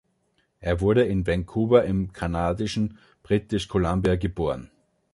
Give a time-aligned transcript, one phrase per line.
[0.61, 4.71] Er wurde in Vancouver im kanadischen British Columbia geboren.